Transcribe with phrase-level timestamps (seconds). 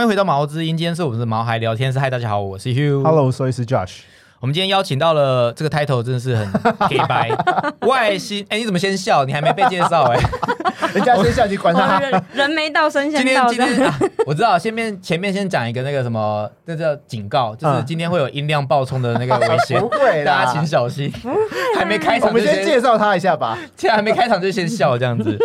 [0.00, 1.98] 欢迎回到毛之音，今天是我们的毛孩聊天室。
[1.98, 3.02] 嗨，大家好，我是 Hugh。
[3.02, 3.98] Hello，所以是 Josh。
[4.40, 6.50] 我们今天邀请到了这个 title 真的是很
[6.88, 7.30] gay 白
[7.80, 8.44] 外星。
[8.48, 9.22] 哎、你怎么先笑？
[9.26, 10.18] 你还没被介绍哎、
[10.94, 12.00] 人家先笑你管哦他。
[12.00, 13.54] 人人没到，神今天仙到的。
[13.54, 21.12] 今天、啊、我知道，先面前面先讲一个那个什么，那叫警告，就是嗯今天会有音量爆冲的那个危险， 不会大家请小心。
[21.76, 23.58] 还没开场我们先介绍他一下吧。
[23.76, 25.38] 现在还没开场就先笑这样子。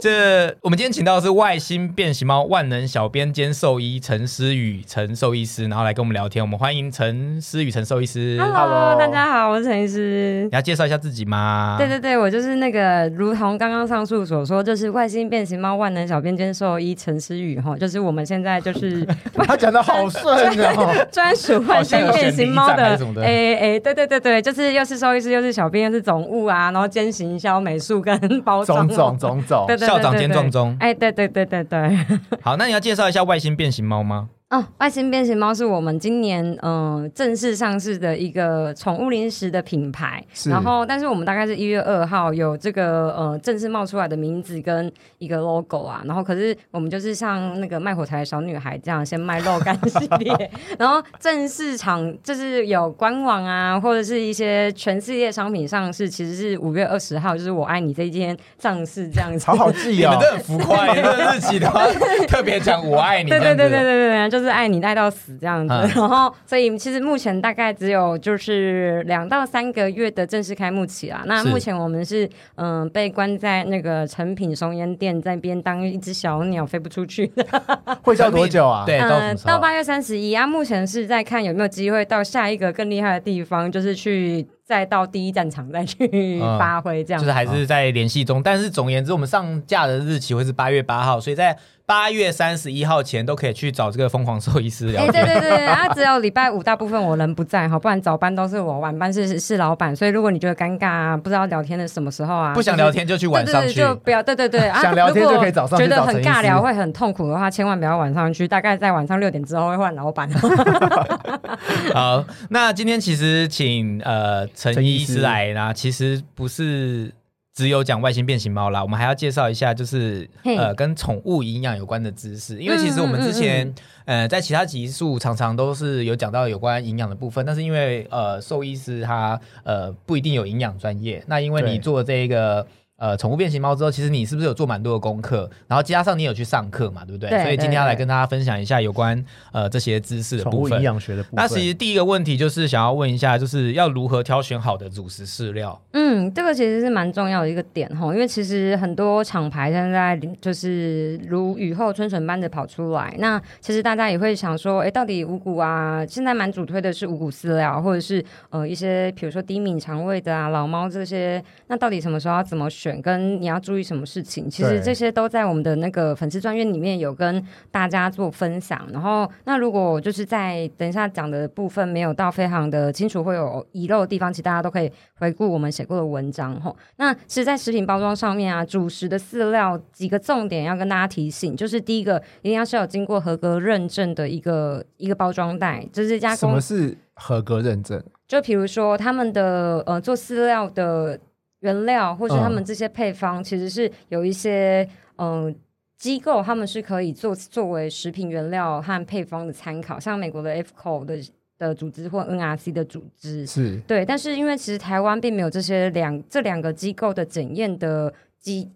[0.00, 6.42] 这我们今天请到的是外星变形猫万能小编兼兽医陈思雨陈兽医师，然后来跟我们聊天。
[6.42, 8.37] 我们欢迎陈思雨陈兽医师。
[8.38, 10.50] Hello，Hello 大家好，我是陈医师你。
[10.52, 11.74] 要介绍一下自己吗？
[11.76, 20.36] 对对对，我就是那个，如同刚刚上述所说，就是外星变形猫万能小编兼兽医陈思雨哈，就是我们现在就是 他讲的好顺
[20.76, 21.06] 哦。
[21.10, 30.76] 专属外星变形猫的哎哎，对对对对，就是又是兽医师，又是小编，又是总务啊，然后兼行销、美术跟包装总哦，总总总对，对对校长兼壮中。
[30.78, 31.98] 哎，对对对对对。
[32.40, 34.28] 好，那你要介绍一下外星变形猫吗？
[34.50, 59.44] 哦，外星变形猫是我们今年嗯、呃正式上市的一个宠物零食的品牌，是然后但是我们大概是一月二号有这个呃正式冒出来的名字跟一个 logo 啊，然后可是我们就是像那个卖火柴的小女孩这样先卖肉干系列， 然后正式场就是有官网啊或者是一些全系列商品上市，其实是五月二十号，就是我爱你这一天上市这样子。
[59.44, 60.18] 好好记哦你们。
[60.20, 61.84] 这很浮夸，日期的话
[62.26, 63.28] 特别讲我爱你。
[63.28, 65.74] 对对对对这样子对对，就是爱你爱到死这样子。
[65.74, 71.22] 嗯然后，所以其实目前大概只有就是两到三个月的正式开幕期啦。
[71.26, 77.30] 那目前我们是嗯、被关在那个成品松烟店，在边当一只小鸟飞不出去。
[78.02, 78.84] 会叫多久啊？
[78.86, 80.46] 对，嗯到八月三十一啊。
[80.46, 87.24] 目前是在看有没有机会到下一个更厉害的地方，就是去再到第一战场再去嗯 发挥这样子。
[87.24, 95.40] 就是还是在联系中，但是总而言之，我们上架的日期会是八月八号，所以在八月三十一号前都可以去找这个疯狂兽医师聊哎、对对。
[95.40, 103.68] 对对，啊，只有礼拜五大部分我人不在哈，不然早班都是我，晚班是是老板，所以如果你觉得尴尬啊，不知道聊天的什么时候啊，不想聊天就去，晚上去。
[103.68, 110.28] 对对对，就不要，对对对啊，想聊天就可以早上去觉得很尬聊会很痛苦的话，千万不要晚上去，大概在晚上六点之后会换老板。
[111.94, 117.14] 好，那今天其实请呃陈医师来啦，其实不是
[117.54, 123.72] 只有讲外星变形猫啦，我们还要介绍一下就是呃跟宠物营养有关的知识，因为其实我们之前、
[124.04, 132.66] 呃在其他集数常常都是有讲到有关营养的部分，但是因为呃兽医师他呃不一定有营养专业，那因为你做这一个。
[132.98, 135.48] 呃，宠物变形猫之后，其实你是不是有做蛮多的功课？
[135.68, 137.30] 然后加上你有去上课嘛，对不对？
[137.30, 140.82] 对所以今天要来跟大家分享一下有关呃这些知识的部分宠物营。
[140.82, 141.36] 养学的部分。
[141.36, 145.80] 那其实第一个问题就是想要问一下，就是要如何挑选好的主食饲料？
[145.92, 153.14] 嗯，这个其实是蛮重要的一个点哈，因为其实很多厂牌现在就是如雨后春笋般的跑出来。
[153.18, 164.48] 那其实大家也会想说，哎，到底五谷啊，现在蛮主推的是五谷饲料，或者是呃一些比如说低敏肠胃的啊、老猫这些，那到底什么时候要怎么选，跟你要注意什么事情？
[164.48, 168.86] 其实对这些都在我们的那个粉丝专页里面有跟大家做分享。
[168.92, 176.76] 然后，那如果就是在等一下讲的部分没有到非常的清楚，会有遗漏的地方，其实大家都可以回顾我们写过的文章吼。
[176.96, 188.02] 那其实，在食品包装上面啊，主食的饲料几个重点要跟大家提醒，就是第一个，一定要是有经过合格认证的一个一个包装袋，就是这家公什么是合格认证？
[188.26, 191.18] 就比如说他们的呃做饲料的
[191.60, 195.44] 原料，或是他们这些配方，其实是有一些嗯。
[195.44, 195.54] 呃
[195.98, 201.18] 机构他们是可以做作为食品原料和配方的参考，像美国的 FCO 的
[201.58, 204.06] 的组织或 NRC 的组织，是对。
[204.06, 208.70] 但是因为其实台湾并没有这些两这两个机构的检验的机，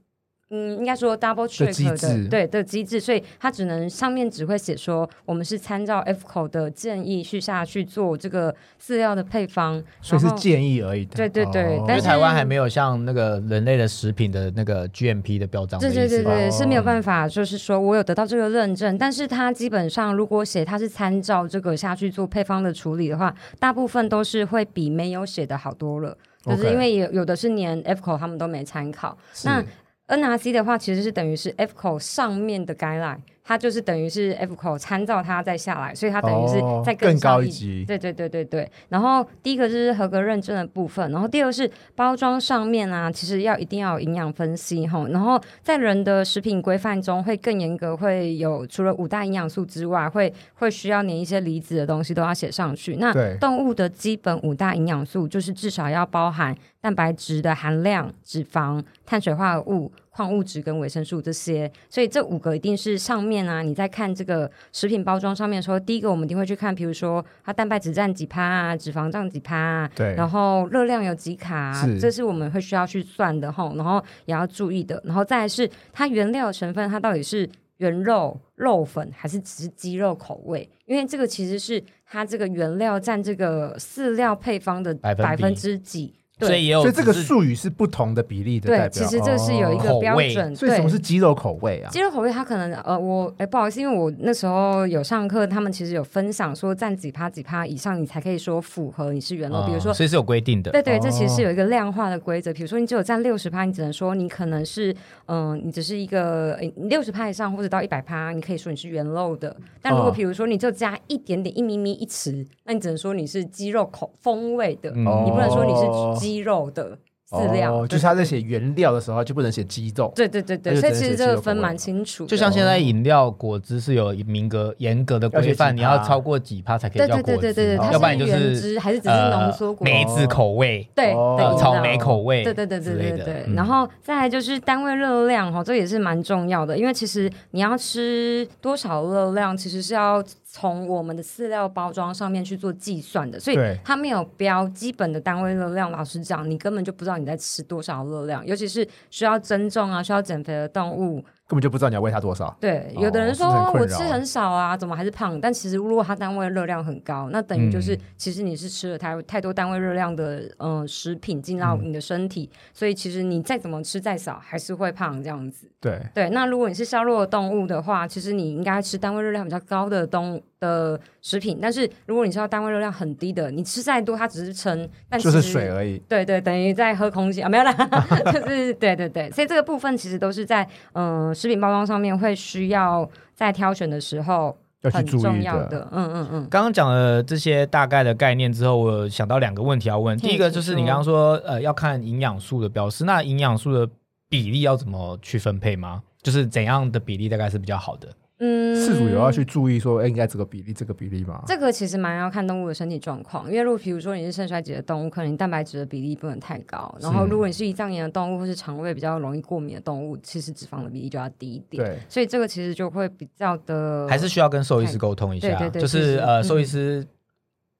[0.54, 11.16] 嗯，应该说 double check 的机制对的机制，所以它只能上面只会写说我们是参照 FCO 的建议去下去做这个饲料的配方，所以是建议而已的。
[11.16, 15.80] 对对对哦因为但是台湾还没有像那个人类的食品的那个 GMP 的标章。
[15.80, 26.14] 对对对对，哦是没有办法，就是说我有得到这个认证，但是它基本上如果写它是参照这个下去做配方的处理的话，大部分都是会比没有写的好多了，
[26.44, 29.64] 就是因为有有的是连 FCO 他们都没参考，那
[30.12, 37.84] NRC 的话其实是等于是 FCO 上面的 guideline，它就是等于是 FCO 参照它再下来，所以它等于是哦再更高一级。
[37.86, 52.96] 对对对对对，然后第一个就是合格认证的部分，然后第二个是包装上面啊，其实要一定要有营养分析哈，然后在人的食品规范中会更严格，会有除了五大营养素之外，会会需要连一些离子的东西都要写上去。
[52.96, 61.70] 那动物的基本五大营养素就是至少要包含蛋白质的含量、脂肪、碳水化合物、矿物质跟维生素这些。
[61.88, 75.00] 所以这五个一定是上面啊，你在看这个食品包装上面的时候，第一个我们一定会去看，比如说它蛋白质占几趴啊，脂肪占几趴啊，对然后热量有几卡、这是我们会需要去算的哈，然后也要注意的。
[75.04, 77.48] 然后再来是它原料成分，它到底是
[77.78, 80.68] 原肉、肉粉还是只是鸡肉口味？
[80.86, 86.14] 因为这个其实是它这个原料占这个饲料配方的百分之几。
[86.42, 90.54] 对所以也有所以这个术语是不同的比例的代对，其实这是有一个标准。
[90.56, 91.90] 所以什么是鸡肉口味啊？
[91.90, 99.64] 鸡肉口味，它可能呃，我哎不好意思，因为我那时候有上课，他们其实有分享说占几趴几趴以上，你才可以说符合你是原肉。
[99.66, 100.70] 比如说哦所以是有规定的。
[100.72, 102.52] 对对，这其实有一个量化的规则。
[102.52, 104.94] 比如说，你只有占六十趴，你只能说你可能是，
[105.26, 109.54] 嗯、你只是一个六十趴以上或者到一百趴，你可以说你是原肉的。
[109.80, 116.98] 但如果哦比如说你就加一点点一咪咪一匙，那你只能说你是鸡肉口风味的，嗯你不能说你哦是鸡肉的
[117.32, 117.74] 饲料。
[117.74, 120.12] 哦就是他在写原料的时候，就不能写鸡肉。
[120.14, 122.26] 对对对对，所以其实这个分蛮清楚。
[122.26, 129.92] 就像现在饮料果汁是有明格严格的规范，你要超过几趴才可以对对叫果汁，对对对对，对要不然就是原汁还是只是浓缩果汁？
[129.92, 131.12] 梅子口味、对
[131.58, 145.90] 草莓口味，对对对对对对，嗯然后再来就是单位热量哈，这也是蛮重要的，因为其实你要吃多少热量，其实是要从我们的饲料包装上面去做计算的，所以对它没有标基本的单位热量。
[145.90, 151.16] 老实讲，你根本就不知道你在吃多少热量，尤其是需要增重啊、需要减肥的动物，
[151.46, 152.56] 根本就不知道你要喂它多少。
[152.60, 155.40] 对，哦有的人说、我吃很少啊，怎么还是胖？
[155.40, 165.68] 但其实如果它单位热量很高，那等于就是、嗯其实你是吃了太太多单位热量的呃食品进到嗯你的身体，所以其实你再怎么吃再少还是会胖这样子。
[165.80, 175.98] 对，对，那如果你是消弱的动物的话，其实你应该吃单位热量比较高的动的食品，但是如果你知道单位热量很低的，你吃再多它只是撑，但就是水而已。
[176.08, 177.72] 对对，等于在喝空气啊，没有啦，
[178.32, 180.62] 就是对对对，所以这个部分其实都是在
[180.92, 185.28] 嗯、呃食品包装上面会需要在挑选的时候很要去注意的。
[185.28, 190.16] 重要的，嗯嗯嗯，刚刚讲了这些大概的概念之后，我想到两个问题要问。
[190.16, 193.88] 第一个就是你刚刚说，呃，要看营养素的标示，那营养素的
[194.28, 196.02] 比例要怎么去分配吗？
[196.22, 198.08] 就是怎样的比例大概是比较好的？
[198.44, 201.44] 嗯，饲主有要去注意说，哎，应该这个比例，这个比例吗？
[201.46, 211.84] 这个其实蛮要看动物的身体状况，因为如果比如说你是肾衰竭的动物，可能你蛋白质的比例不能太高；然后如果你是胰脏炎的动物或是肠胃比较容易过敏的动物，其实脂肪的比例就要低一点。
[211.84, 217.06] 对，所以这个其实就会比较的，还是需要跟兽医师沟通一下，对对对就是呃，嗯兽医师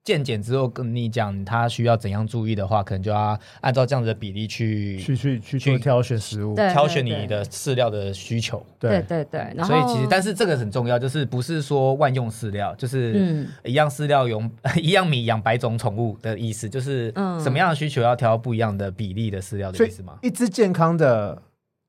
[0.04, 6.54] 健检之后跟你讲他需要怎样注意的话，可能就要按照这样子的比例去去去去去挑选食物。
[6.56, 8.64] 挑选你的饲料的需求。
[8.80, 14.50] 对对对，然后所以其实，但是这个很重要，就是不是说万用饲料，就是嗯一样饲料用
[14.82, 20.18] 一样米养百种宠物的意思，就是嗯什么样的需求要挑不一样的比例的饲料的意思吗？
[20.22, 21.40] 一只健康的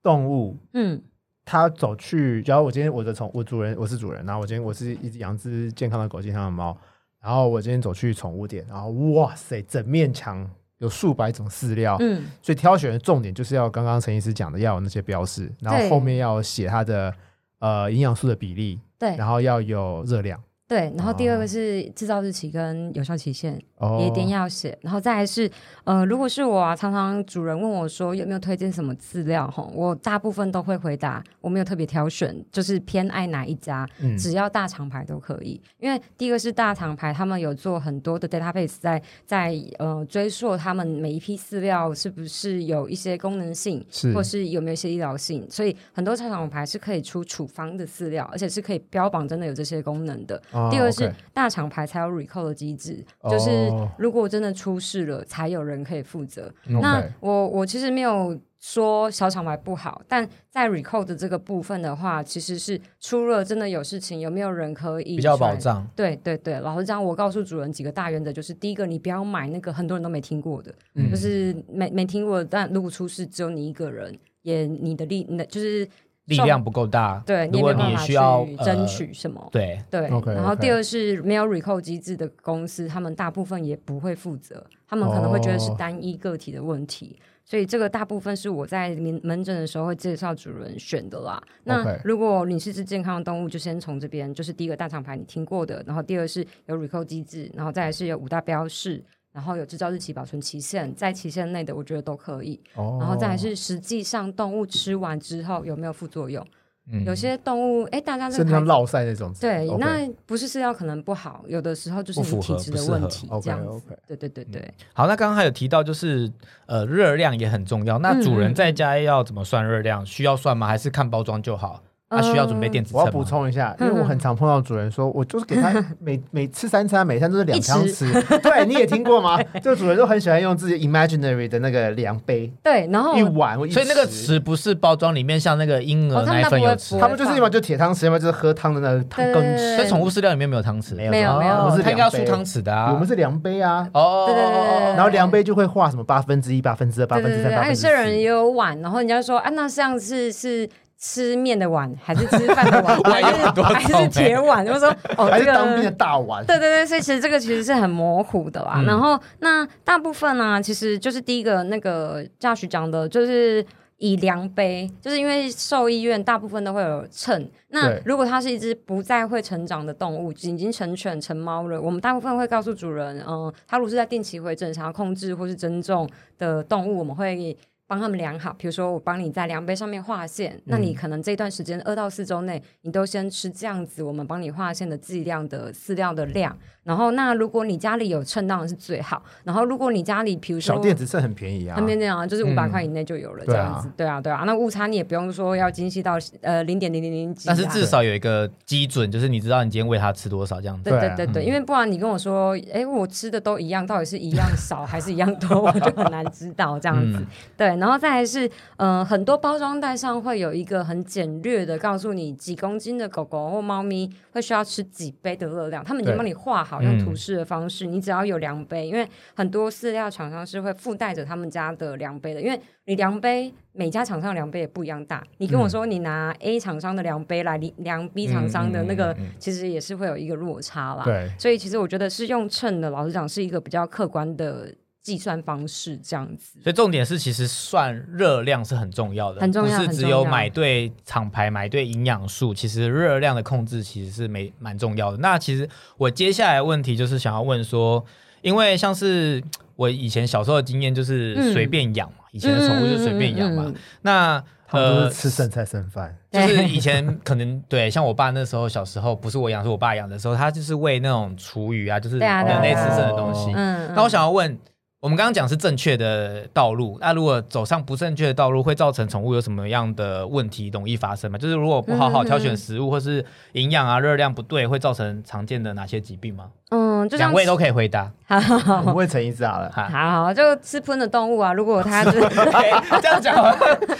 [0.04, 1.02] 动物，嗯
[1.46, 6.78] 它走去，假如我今天我的宠，我主人我是主人，然后我今天我是一只养只健康的狗、健康的猫，
[7.24, 10.46] 然后我今天走去宠物店，然后哇塞，整面墙
[10.80, 17.14] 有数百种饲料，嗯，所以挑选的重点就是要刚刚陈医师讲的，要有那些标示，然后后面要写它的
[17.60, 19.16] 呃营养素的比例，对。
[19.16, 24.76] 然后要有热量，对，然后第二哦个是制造日期跟有效期限，哦也一定要写。
[24.82, 25.50] 然后再来是，
[25.84, 35.62] 呃，如果是我啊，常常主人问我说有没有推荐什么饲料，哈，我大部分都会回答我没有特别挑选，就是偏爱哪一家，嗯只要大厂牌都可以。
[35.80, 50.42] 因为第一个是大厂牌，他们有做很多的 database 在在呃追溯他们每一批饲料是不是有一些功能性，是或是有没有一些医疗性，所以很多大厂牌是可以出处方的饲料，而且是可以标榜真的有这些功能的。
[50.54, 56.52] 哦第二是大厂牌才有 recall 的机制，哦就是如果真的出事了，才有人可以负责。
[56.68, 65.54] 嗯那我我其实没有说小厂牌不好，但在 recall 的这个部分的话，其实是出了真的有事情，有没有人可以比较保？
[65.56, 65.86] 障。
[65.96, 75.86] 对对对，老实讲，我告诉主人几个大原则，就是第一个，你不要买那个很多人都没听过的，嗯就是没没听过的，但如果出事只有你一个人，也你的力，那就是
[76.26, 79.50] 力量不够大，对你如果你也没办法需要去争呃取什么。
[79.52, 91.44] 对，对然后第二是没有 recall 机制的公司，他们大部分也不会负责，他们可能会觉得是哦单一个体的问题，所以这个大部分是我在门门诊的时候会介绍主人选的啦。
[91.66, 99.04] 那如果你是只健康的动物，就先从这边，就是第一个大厂牌你听过的，然后第二是有 recall 机制，然后再来是有五大标示。
[99.34, 102.62] 然后有制造日期、保存期限，在期限内的，我觉得都可以。
[102.76, 106.46] 哦然后再来是实际上动物吃完之后有没有副作用。
[106.92, 109.34] 嗯有些动物，哎，大家这甚至像落塞那种。
[109.40, 113.70] 对那不是饲料可能不好，有的时候就是不符你体质的问题，这样子。
[113.70, 116.30] OK，对对对对，好，那刚刚还有提到就是
[116.66, 120.06] 呃热量也很重要，那主人在家要怎么算热量？
[120.06, 120.68] 需要算吗？
[120.68, 121.82] 还是看包装就好？
[122.16, 123.04] 他需要准备电子秤吗？
[123.04, 128.12] 我要补充一下，因为我很常碰到主人说，我就是给他 每每吃三餐，每餐都是两汤一吃。
[128.42, 129.40] 对，你也听过吗？
[129.62, 137.00] 这个主人都很喜欢用自己 imaginary 的那个量杯，对，然后一碗一所以那个匙不是包装里面像那个婴儿奶粉有匙。
[137.00, 139.24] 他们就是要么就铁汤匙，要么就是喝汤的那个汤。
[139.32, 139.56] 羹匙。
[139.56, 139.76] 对对。
[139.78, 141.56] 所以宠物饲料里面没有汤匙，没有没有没有。
[141.56, 142.92] 我们是它应该要出汤匙的啊。
[142.92, 148.24] 我们是量杯啊，哦，对对对然后量杯就会画什么八分之一、八分之二、八分之三、对对对，八分之还有些人也。
[148.24, 150.68] 有碗，然后人家说啊，那像是是
[151.06, 154.66] 吃面的碗，还是吃饭的碗， 还是还是铁碗？
[154.66, 158.76] 就说哦，还这个是当兵的大碗，对对对，所以其实这个其实是很模糊的啦。
[158.78, 163.66] 嗯然后那大部分呢、其实就是第一个那个驾许讲的，就是。
[164.00, 167.48] 以量杯，就是因为兽医院大部分都会有秤。
[167.70, 177.56] 那如果它是一只不再会成长的动物，已经成犬成猫了，我们大部分会告诉主人，嗯、它如果是在定期回诊想要控制或是增重的动物，我们会
[177.94, 178.56] 帮他们量好。
[178.58, 186.58] 比如说，我帮你在量杯上面画线，那你可能这段时间二到四周内，你都先吃这样子，我们帮你划线的剂量的饲料的量。
[186.84, 189.22] 然后，那如果你家里有秤，当然是最好。
[189.44, 194.44] 然后，如果你家里比如说小电子秤很便宜啊很便宜啊，就是五百嗯块以内就有了，这对啊样子，对啊，对啊。
[194.46, 200.90] 那误差你也不用说要精细到呃零点零零零几啊，但是至少有一个基准，就是你知道你今天喂它吃多少这样子。
[200.90, 207.18] 对对啊对对对，嗯因为不然你跟我说，哎，我吃的都一样，到底是一样少还是一样多， 我就很难知道这样子。
[207.18, 231.04] 嗯对，然后再来是，呃，很多包装袋上会有一个很简略的告诉你几公斤的狗狗或猫咪会需要吃几杯的热量，他们已经对帮你画好，嗯用图示的方式，你只要有量杯，因为很多饲料厂商是会附带着他们家的量杯的，因为你量杯每家厂商量杯也不一样大，你跟我说你拿 A 厂商的量杯来量量 B 厂商的那个嗯嗯嗯嗯，其实也是会有一个落差啦。
[231.04, 234.74] 对，所以其实我觉得是用秤的，老实讲是一个比较客观的
[235.04, 236.58] 计算方式，这样子。
[236.64, 245.18] 所以重点是，其实算热量是很重要的，很重要不是只有买对厂牌、买对营养素，其实热量的控制其实是没蛮重要的。
[245.18, 248.04] 那其实我接下来的问题就是想要问说，
[248.42, 249.44] 因为像是
[249.76, 253.64] 我以前小时候的经验就是嗯随便养嘛，以前的宠物就随便养嘛。
[253.64, 256.18] 嗯嗯嗯嗯那呃是吃剩菜剩饭。
[256.32, 263.52] 就是以前可能对，像我爸那时候小时候，不是我养，是我爸养的时候，他就是喂那种厨余啊，就是人类吃剩的东西。
[263.52, 264.58] 那我想要问，
[265.04, 271.38] 我们刚刚讲是正确的道路，那如果走上不正确的道路，会造成宠物有什么样的问题容易发生吗？
[271.38, 276.46] 就是如果不好好挑选食物，或是营养啊、热量不对，会造成常见的哪些疾病吗？
[276.70, 278.12] 嗯，两位都可以回答。
[278.26, 279.70] 好好好我们会成一只好了。
[279.70, 282.12] 哈，好好，就吃喷的动物啊，如果它是
[283.00, 283.56] 这样讲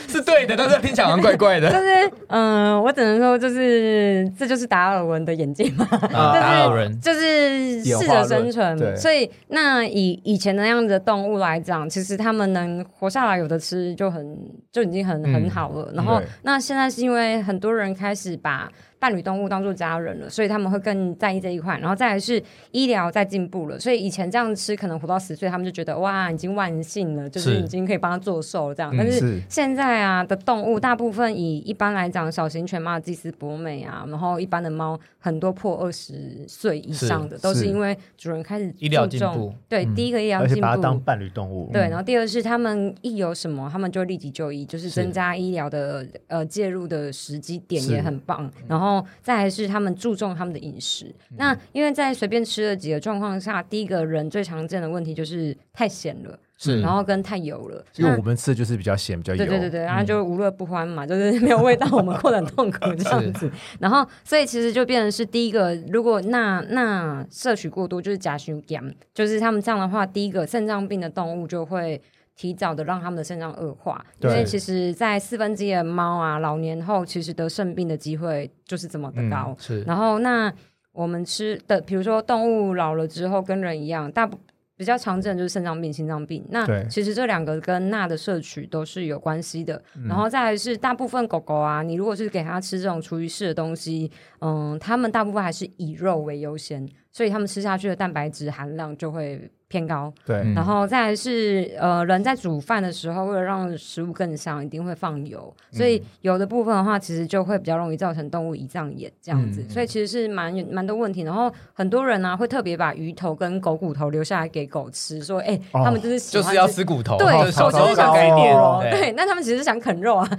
[0.08, 1.72] 是对的，但是听起来好像怪怪就的。
[1.78, 8.98] 是嗯，我只能说就是这就是达尔文的眼界嘛，啊，达尔文，就是适者生存。
[8.98, 14.36] 所以那以以前那样子的动物来讲，其实它们能活下来，有的吃就很
[14.72, 15.92] 就已经很嗯很好了。
[15.94, 18.68] 然后那现在是因为很多人开始把
[19.04, 21.78] 伴侣动物当做家人了，所以他们会更在意这一块。
[21.80, 22.42] 然后再来是
[22.72, 28.96] 医疗在进步了，所以以前这样吃可能活到十岁，他们就觉得哇已经万幸了，就是是已经可以帮他做寿了这样。
[28.96, 40.62] 嗯但是是现在啊的动物，大部分以一般来讲，小型犬马尔济斯博美啊，然后一般的猫很多破二十岁以上的，都是是因为主人开始医疗进步对，嗯第一个医疗进步。
[40.62, 41.70] 把它当伴侣动物。
[41.74, 48.52] 对，嗯然后第二是他们一有什么，他们就立即就医，就是是增加医疗的呃介入的时机点也很棒。
[48.68, 51.06] 然后再来是他们注重他们的饮食。
[51.32, 57.84] 嗯那因为在随便吃了几个状况下，第一个人最常见的问题就是太咸了，是然后跟太油了。
[57.96, 59.38] 因为我们吃的就是比较咸，比较油。
[59.38, 63.50] 对对对对，然后就无乐不欢嘛，就是没有味道，我们过得很痛苦这样子。
[63.80, 72.02] 然后，所以其实就变成是第一个，如果那那摄取过多，就是甲醛盐，就是他们这样的话，第一个肾脏病的动物就会。
[72.36, 79.50] 提早的让他们的肾脏恶化，因对为其实，在四分之一的猫啊，老年后其实得肾病的机会就是这么的高。
[79.50, 80.52] 嗯是然后，那
[80.92, 84.38] 我们吃的，比如说动物老了之后跟人一样，大部
[84.76, 86.44] 比较常见的就是肾脏病、心脏病。
[86.50, 89.82] 那其实这两个跟钠的摄取都是有关系的。
[89.96, 94.12] 嗯然后再来是大部分狗狗啊，你如果是给它吃这种厨余式的东西，
[94.42, 100.14] 嗯，它们大部分还是以肉为优先，所以它们吃下去的蛋白质含量就会偏高。
[100.24, 100.54] 对，嗯。
[100.54, 111.24] 然后再来是呃，人在煮饭的时候，为了让食物更香，一定会放油，所以油的部分的话，其实就会比较容易造成动物胰脏炎这样子，嗯所以其实是蛮蛮多问题。
[111.24, 115.82] 然后很多人呢、会特别把鱼头跟狗骨头留下来给狗吃，说哎、哦。
[115.84, 120.30] 他们就是喜就是要欢吃吃骨头，对，就是我就是想小时候概念吃骨头，对对，那他们其实是想啃肉啊，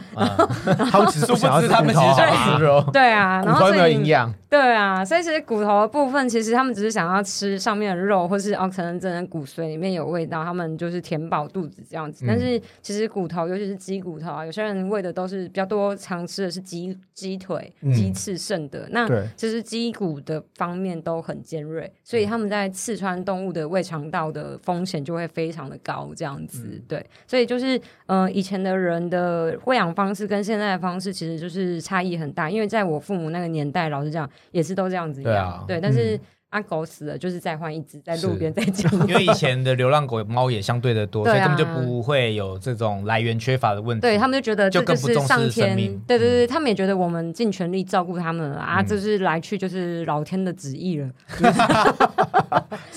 [0.91, 2.85] 他们其实殊不想要知他们其实想要吃肉。
[2.93, 4.33] 对啊，然后所以营养？
[4.51, 12.25] 对啊，所以其实骨头的部分，其实他们只是想要吃上面的肉，或是哦，可能真的骨髓里面有味道，他们就是填饱肚子这样子。
[12.25, 18.89] 嗯但是其实骨头，尤其是鸡骨头啊，有些人喂的都是比较多，常吃的是鸡鸡腿、嗯鸡翅剩的。
[18.91, 26.65] 那对，其实鸡骨的方面都很尖锐，所以他们在刺穿动物的胃肠道的风险就会非常的高，这样子。
[26.73, 32.51] 嗯对，所以就是呃，以前的人的喂养方式跟现在的方式其实就是差异很大。
[32.51, 36.19] 因为在我父母那个年代，老实讲也是都这样子养，对啊对，但是。
[36.55, 38.89] 啊，狗死了，就是再换一只，在路是边再捡。
[39.09, 44.03] 因为以前的流浪狗猫也相对的多，啊所以根本就不会有这种来源缺乏的问题。
[44.03, 51.11] 对他们就觉得这就更不重视上天生命，对对对，他们也觉得我们尽全力照顾他们了啊，嗯这是来去就是老天的旨意了，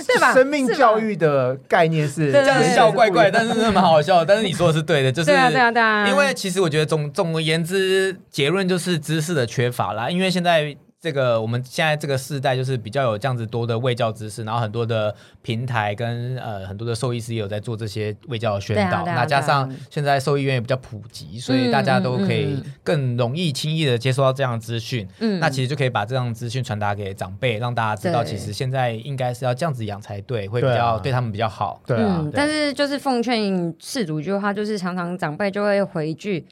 [0.06, 0.34] 对吧？
[0.34, 4.26] 生命教育的概念是这样子笑怪怪，但是真的蛮好笑的。
[4.28, 10.10] 但是你说的是对的，就是对啊对啊对啊，因为其实我觉得总总而言之，结论就是知识的缺乏啦。
[10.10, 10.76] 因为现在
[11.08, 18.98] 这个我们现在这个世代就是比较有这样子多的卫教知识，然后很多的平台跟呃很多的兽医师也有在做这些卫教的宣导。
[18.98, 25.08] 啊啊那加上现在兽医院也比较普及，所以大家都可以更容易轻易的接收到这样的资讯。
[25.20, 31.82] 嗯那其实就可以把这样的资讯传达给长辈，让大家知道，其实现在应该是要这样子养才对，会比较对他们比较好。
[31.86, 36.46] 对啊嗯，，但是就是奉劝事主一句话，就是常常长辈就会回一句。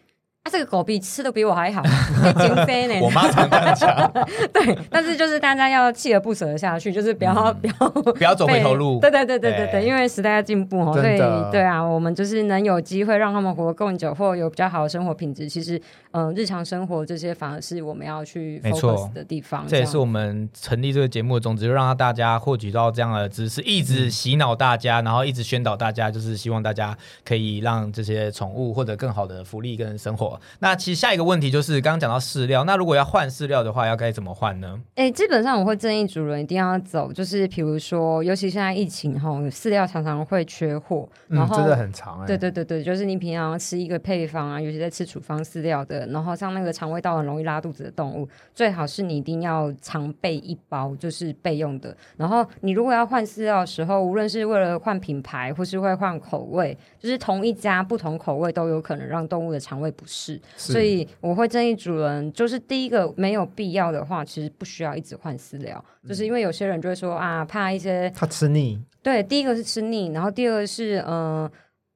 [0.46, 2.94] 啊，这个狗比吃的比我还好，可以减肥呢。
[3.02, 4.12] 我妈常这样讲，
[4.54, 9.00] 对，但是就是大家要锲而不舍的下去，就是不要、嗯不要不要走回头路。
[9.00, 11.18] 对对对对对对，因为时代在进步哦，所以
[11.52, 15.50] 对啊，我们就是能有机会让他们活得更久，或有比较好的生活品质。
[15.50, 19.66] 其实，嗯、日常生活这些反而是我们要去 focus 的地方。
[19.68, 30.35] 这也是我们成立这个节目的宗旨，就让大家获取到这样的知识，一直洗脑大家，然后一直宣导大家，就是希望大家可以让这些宠物获得更好的福利跟生活。
[30.60, 34.80] 那其实下一个问题就是刚刚讲到饲料，那如果要换饲料的话，要该怎么换呢？
[34.96, 51.96] 哎、基本上我会建议主人一定要走，就是比如说，尤其现在疫情哈，饲料常常会缺货，然嗯，后、真的很长哎，对对对对，就是你平常吃一个配方啊，尤其在吃处方饲料的，然后像那个肠胃道很容易拉肚子的动物，最好是你一定要常备一包，就是备用的。
[52.18, 60.25] 然后你如果要换饲料的时候，无论是为了换品牌或是会换口味，就是同一家不同口味都有可能让动物的肠胃不适。
[60.58, 60.74] 是。
[60.74, 71.50] 所以我会建议主人，就是第一个没有必要的话，其实不需要一直换饲料，就是因为有些人就会说啊，怕一些他吃腻，对，第一个是吃腻，然后第二个是呃，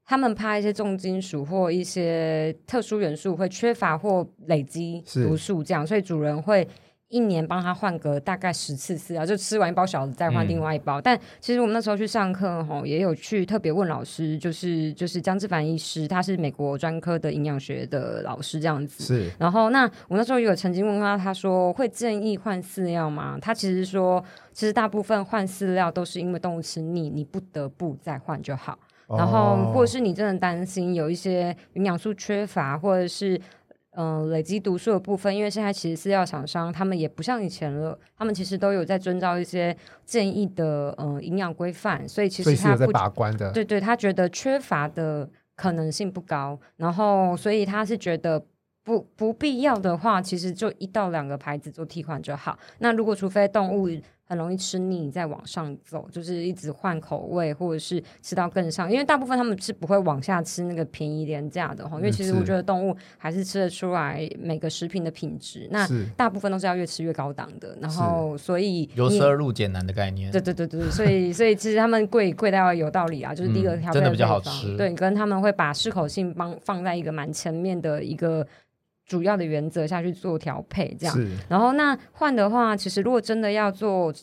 [0.06, 6.68] 他们怕一些重金属或一些特殊元素会缺乏或累积毒素，这样，所以主人会。
[7.10, 11.02] 一年帮他换个大概十次饲料，就吃完一包小的再换嗯另外一包。
[11.02, 19.04] 但其实我们那时候去上课吼，也有去特别问老师，就是就是江志凡医师，他是美国专科的营养学的老师这样子。
[19.04, 23.40] 是然后，那我那时候有曾经问他，他说会建议换饲料吗？
[23.42, 28.78] 他其实说，其实大部分换饲料都是因为动物吃腻，你不得不再换就好。
[29.08, 33.42] 然后，哦或者是你真的担心有一些营养素缺乏，或者是
[33.92, 39.76] 嗯、呃累积毒素的部分，因为现在其实饲料厂商他们也不像以前了，他们其实都有在遵照一些
[40.06, 48.44] 建议的嗯营养规范，所以其所以是有在实他不把关的，对对，他觉得缺乏的可能性不高，然后所以他是觉得
[48.84, 52.58] 不不必要的话，其实就一到两个牌子做替换就好。
[52.78, 53.90] 那如果除非动物
[54.30, 70.32] 很容易吃腻，再往上走，就是一直换口味，或者是吃到更上，因为大部分他们是不会往下吃那个便宜廉价的哈，因为其实我觉得动物还是吃得出来每个食品的品质，那大部分都是要越吃越高档的，然后所以由奢入俭难的概念。
[70.32, 74.78] 对对对对，所以所以其实他们贵贵到有道理啊，就是第一个嗯调配真的比较好吃。
[74.78, 78.46] 对，跟他们会把适口性帮放在一个蛮前面的一个
[79.10, 81.28] 主要的原则下去做调配，这样。
[81.50, 84.14] 然后那换的话，其实如果真的要做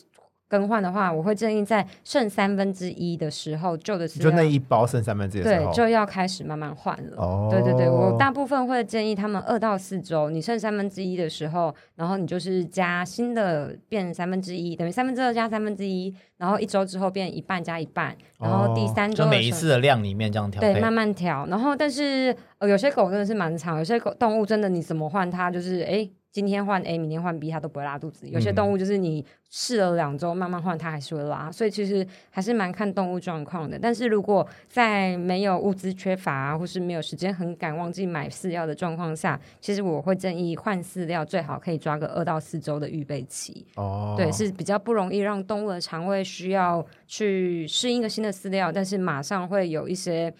[0.47, 7.17] 更换的话，我会建议在剩三分之一的时候，旧的就那一包剩三分之一的时候，对就要开始慢慢换了。
[7.17, 20.91] 哦，对对对，我大部分会建议他们二到四周，你剩三分之一的时候，然后你就是加新的变三分之一，等于三分之二加三分之一，然后一周之后变一半加一半，然后第哦三周的就每一次的量里面这样调对慢。
[20.91, 28.29] 慢调，然后但是呃有些狗真的是蛮长，有些狗动物真的你怎么换它就是哎今天换 A，明天换 B，它都不会拉肚子。
[28.29, 31.51] 有些动物就是你试了两周，慢慢换，它还是会拉。
[31.51, 33.79] 所以其实还是蛮看动物状况的。
[33.79, 43.65] 但是如果在没有物资缺乏啊，或是没有时间很赶忘记买饲料的状况下，其实我会建议换饲料，最好可以抓个二到四周的预备期。
[43.75, 50.31] 哦，对，是比较不容易让动物的肠胃需要去适应一个新的饲料，但是马上会有一些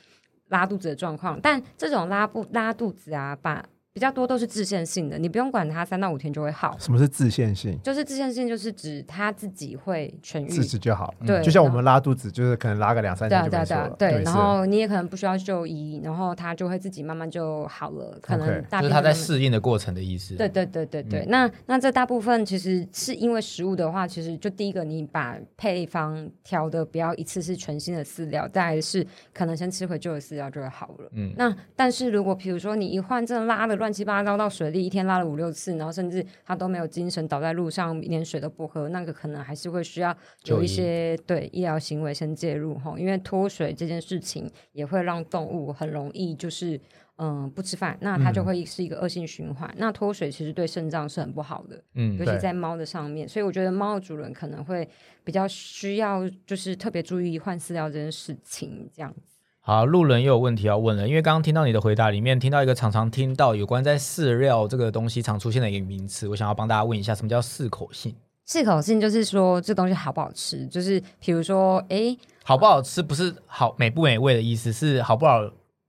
[0.49, 1.39] 拉肚子的状况。
[1.41, 3.65] 但这种拉不拉肚子啊，把
[3.97, 6.77] 比较多都是自限性的，你不用管它，三到五天就会好。
[6.77, 7.75] 什么是自限性？
[7.81, 10.47] 就是自限性，就是指它自己会痊愈。
[10.47, 11.11] 自己就好。
[11.25, 13.95] 对，就像我们拉肚子，就是可能拉个两三天就对啊对啊没事了。
[13.97, 18.47] 对，然后你也可能不需要就医，然后它就会自己慢慢就好了，可能
[18.79, 20.35] 就是他在适应的过程的意思。
[20.35, 31.09] 对对对对对，那那这大部分其实是因为食物的话，其实就第一个你把配方调的不要一次是全新的饲料，再来是可能先吃回旧的饲料就会好了。
[31.13, 46.79] 嗯那但是如果比如说你一换真的拉的乱七八糟到水里，一天拉了五六次，然后甚至他都没有精神，倒在路上连水都不喝，那个可能还是会需要有一些对医疗行为先介入哈，因为脱水这件事情也会让动物很容易就是。
[47.19, 49.67] 嗯，不吃饭，那它就会是一个恶性循环。
[49.77, 53.27] 那脱水其实对肾脏是很不好的，嗯尤其在猫的上面。
[53.27, 54.87] 所以我觉得猫的主人可能会
[55.23, 58.87] 比较需要，就是特别注意换饲料这件事情。
[58.93, 59.36] 这样子，
[59.67, 68.15] 好，路人又有问题要问了，因为刚刚听到你的回答里面，听到一个常常听到有关在饲料这个东西常出现的一个名词，我想要帮大家问一下，什么叫适口性？
[68.45, 75.41] 适口性就是说这东西好不好吃，就是比如说，诶，好不好吃不是好美不美味的意思，是好不好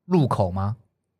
[0.07, 0.75] 入口吗？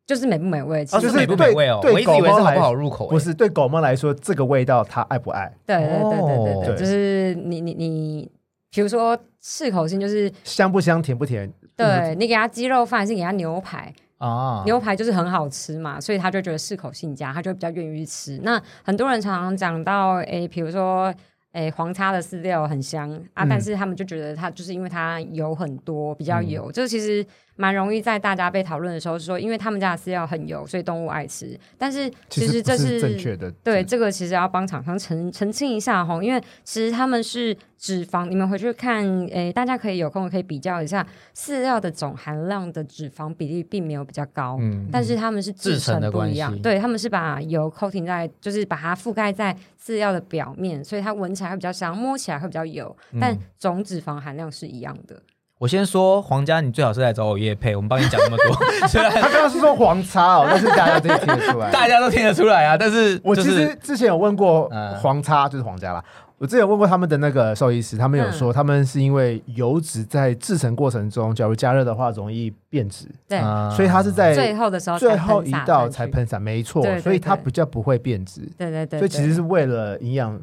[0.05, 0.83] 就是美不美味。
[0.83, 8.29] 其啊，实就是美不美味哦对我一直以为是好不好入口欸不是对狗猫来说，这个味道它爱不爱，对对对对对哦对，就是你你你，
[8.69, 11.49] 比如说适口性就是香不香，甜不甜？
[11.85, 18.39] 对你给他鸡肉饭还是给他牛排，啊，牛排就是很好吃嘛，所以他就觉得适口性佳，他就比较愿意去吃。
[18.43, 21.13] 那很多人常常讲到，诶，比如说。
[21.53, 23.49] 诶，黄叉的饲料很香啊，嗯。
[23.49, 26.49] 但是他们就觉得它就是因为它油很多，比较嗯。
[26.49, 31.59] 油，这其实蛮容易在大家被讨论的时候说，因为他们家的饲料很油，所以动物爱吃。
[31.77, 33.51] 但是其实这不是正确的。
[33.63, 55.15] 对，这个其实要帮厂商澄澄清一下哈，因为其实他们是脂肪，你们回去看，哎，大家可以有空可以比较一下饲料的总含量的脂肪比例并没有比较高，嗯，但是他们是制制成的不一样关系，对，他们是把油 coating 在，就是把它覆盖在饲料的表面，所以它闻起来会比较香，摸起来会比较油，但嗯总脂肪含量是一样的。
[55.57, 58.55] 我先说，皇家，你最好是来找我叶配，我们帮你讲那么多，
[58.87, 61.71] 虽然他刚刚是说黄叉哦，但是大家都听得出来。
[61.71, 66.03] 大家都听得出来啊，但是 我其就是实之前有问过嗯黄叉，就是皇家啦。
[66.37, 78.49] 我之前有问过他们的那个兽医师，他们有嗯说他们是因为油脂在制成过程中，假如加热的话容易变质，对，啊所以它是在最后的时候才最后一道才喷洒，没错所以它比较不会变质。
[78.57, 80.39] 对对对，所以其实是为了营养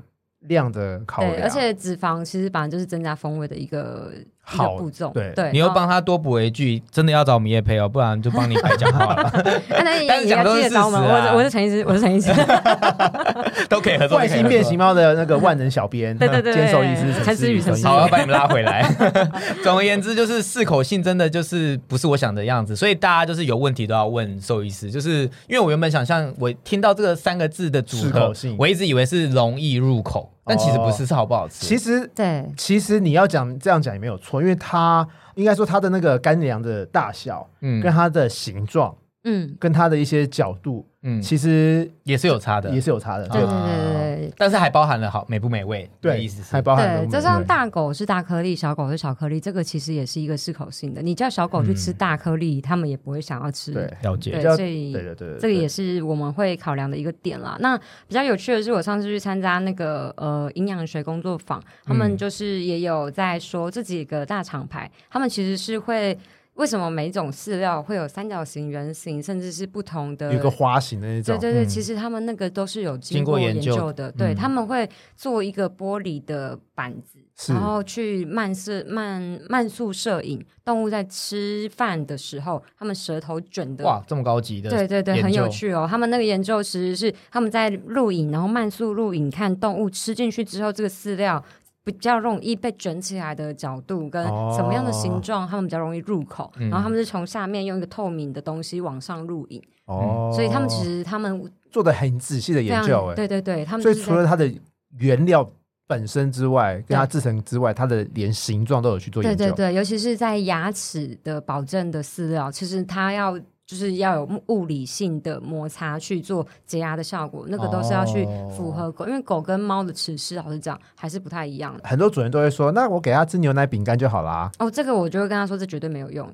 [0.49, 4.13] 量的考量，对，而且脂肪其实本来就是增加风味的一个
[4.53, 5.11] 一个好步骤。
[5.13, 9.23] 对对，你又帮他多补一句，真的要找我们叶配哦，不然就帮你白讲话了，
[9.71, 12.31] 啊那也讲都是记得找我们，事实啊我是我是陈医师，我是陈医师。
[13.69, 14.17] 都可以合作。
[14.17, 18.83] 外星变形猫的那个万能小编，对对对兼兽医师陈思宇陈思宇好，我要把你们拉回来。
[19.65, 24.91] 总而言之，就是适口性真的就是不是我想的样子，所以大家就是有问题都要问兽医师。
[24.91, 31.67] 就是因为我原本想象，我听到这个三个字的组合适口性，我一直以为是容易入口，但其实不是，是好不好吃。
[31.67, 32.49] 其实对。
[32.57, 37.83] 其实你要讲这样讲也没有错，因为它应该说它的那个干粮的大小，嗯。
[37.83, 38.95] 跟它的形状，
[39.29, 43.27] 嗯，跟它的一些角度，嗯，其实也是有差的，也是有差的。
[43.29, 44.33] 对对对对。
[44.39, 51.03] 但是还包含了好美不美味对意思，是还包含了对，就像大狗是大颗粒，小狗是小颗粒，这个其实也是一个适口性的。
[51.03, 53.73] 你叫小狗去吃嗯大颗粒，它们也不会想要吃。
[53.73, 57.57] 对了解对，所以对对对，对这个也是我们会考量的一个点啦。
[57.61, 66.17] 那比较有趣的是，我上次去参加那个呃营养学工作坊，他们嗯就是也有在说这几个大厂牌，他们其实是会
[66.57, 71.69] 为什么每一种饲料会有三角形、圆形，甚至是不同的有一个花形的那种，对对对，嗯。
[71.69, 73.77] 其实他们那个都是有经过研研究。
[73.77, 77.19] 究的，对嗯他们会做一个玻璃的板子，
[77.53, 85.87] 然后去慢摄慢慢速摄影动物在吃饭的时候，他们舌头卷的哇，这么高级的，对对对，很有趣哦。
[85.88, 91.45] 他们那个研究其实是他们在录影，然后慢速录影，看动物吃进去之后，这个饲料
[91.87, 96.53] 比较容易被卷起来的角度跟哦什么样的形状，他们比较容易入口。
[96.57, 104.53] 嗯然后他们是从下面用一个透明的东西往上入影，哦，所以他们其实他们做的很仔细的研究，哎，对对对，他们所以除了它的
[104.99, 105.49] 原料
[105.87, 109.38] 本身之外，跟它制成之外，它的连形状都有去做研究。
[109.38, 118.24] 对对对，尤其是在牙齿的保证的饲料，其实它要就是要有物理性的摩擦去做解压的效果，那个都是要去
[118.57, 121.83] 符合狗，因为狗跟猫的齿式老实讲还是不太一样的。
[121.88, 124.50] 很多主人都会说，那我给它吃牛奶饼干就好啦。
[124.61, 126.33] 哦，这个我就会跟他说，这绝对没有用。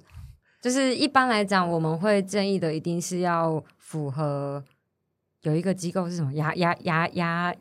[0.60, 4.62] 就是一般来讲，我们会建议的一定是要符合
[5.40, 7.52] 有一个机构是什么牙牙牙牙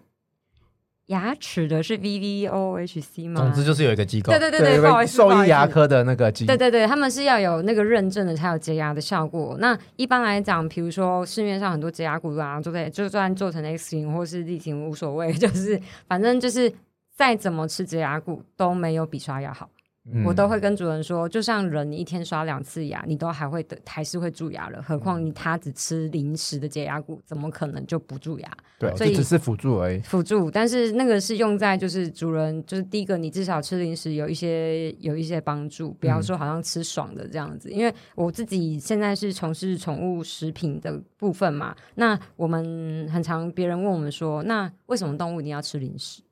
[1.12, 3.40] 牙齿的是 V V O H C 吗？
[3.42, 9.56] 总之就是有一个机构对，对对对，有不好意思，兽医牙科的那个机构，对对对，他们是要有那个认证的才有洁牙的效果。
[9.60, 12.90] 那一般来讲，比如说市面上很多洁牙骨啊，对不对？
[12.90, 16.72] 就算做成 X 型或是 Z 型无所谓， 就是反正就是
[17.16, 19.70] 再怎么吃洁牙骨都没有比刷牙好。
[20.12, 28.52] 嗯我都会跟主人说，就像人你一天刷两次牙，你都还会的还是会蛀牙了，何况你他只吃零食的解牙骨，怎么可能就不蛀牙？
[28.80, 30.00] 对，所以只是辅助而已。
[30.00, 37.70] 辅助，但是那个是用在就是主人，就是第一个，你至少吃零食有一些有一些帮助，不要说好像吃爽的这样子。
[37.70, 46.24] 因为我自己现在是从事宠物食品的部分嘛，那我们很常别人问我们说，那为什么动物一定要吃零食？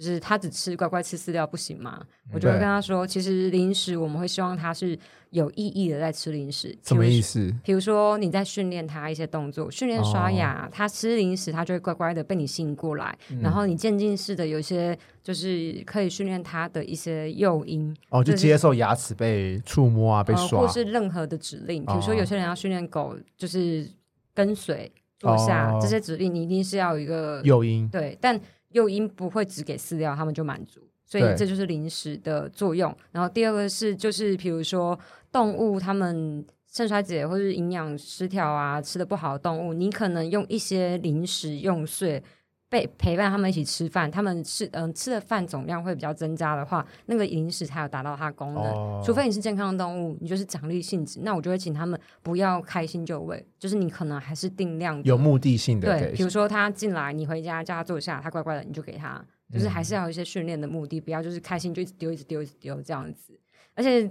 [0.00, 2.02] 就是他只吃乖乖吃饲料不行吗？
[2.32, 4.98] 我就会跟他说，其实零食我们会希望它是
[5.30, 7.52] 有意义的在吃零食，什么意思？
[7.62, 13.14] 比如说你在训练它一些动作，训练刷牙，它吃零食，它就会乖乖的被你吸引过来。
[13.42, 20.68] 然后你渐进式的有一些就是可以训练它的一些诱因，哦，就就是接受牙齿被触摸啊，被呃，刷或。
[20.68, 21.84] 是任何的指令。
[21.84, 23.86] 比如说哦有些人要训练狗，就是
[24.32, 32.94] 跟随、坐下、哦这些指令，你一定是要有一个诱因对，但诱因不会只给饲料，他们就满足，所以这就是零食的作用。
[33.12, 34.98] 然后第二个是，就是比如说
[35.30, 42.22] 动物它们肾衰竭或是营养失调啊，吃的不好的动物，你可能用一些零食用碎。
[42.70, 48.62] 被陪伴他们一起吃饭，他们吃嗯、吃的饭总量会比较增加的话，那个零食才有达到它的功能。
[48.62, 49.02] 哦。
[49.04, 59.20] 除非你是健康的动物，你就是奖励性质，那我就会请他们不要开心就喂，就是你可能还是定量有目的性的对，比如说他进来，你回家叫他坐下，他乖乖的，你就给他，
[59.52, 63.36] 就是还是要有一些训练的目的，不要就是开心就一直丢、一直丢、一直丢这样子。
[63.74, 64.08] 而且，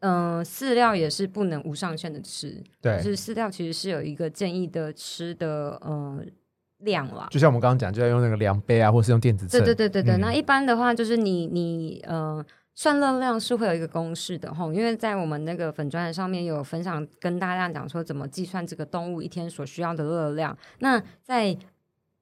[0.00, 2.98] 嗯、饲料也是不能无上限的吃，对。
[2.98, 6.22] 就，是饲料其实是有一个建议的吃的呃
[6.82, 7.26] 量啦。
[7.30, 9.60] 就像我们刚刚讲，就要用那个量杯啊，或是用电子秤。
[9.60, 12.44] 对对对对对，嗯那一般的话就是你你呃。
[12.74, 20.56] 算热量是会有一个公式的吼，因为在我们那个粉砖上面有分享，跟大家讲说怎么计算这个动物一天所需要的热量。
[20.78, 21.54] 那在